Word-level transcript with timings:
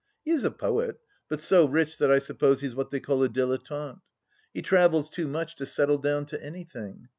He 0.25 0.31
is 0.31 0.43
a 0.43 0.49
poet, 0.49 0.99
but 1.29 1.39
so 1.39 1.67
rich 1.67 1.99
that 1.99 2.09
I 2.09 2.17
suppose 2.17 2.61
he's 2.61 2.73
what 2.73 2.89
they 2.89 2.99
call 2.99 3.21
a 3.21 3.29
dilettante. 3.29 4.01
He 4.51 4.63
travels 4.63 5.11
too 5.11 5.27
much 5.27 5.53
to 5.57 5.67
settle 5.67 5.99
down 5.99 6.25
to 6.25 6.43
anything. 6.43 7.09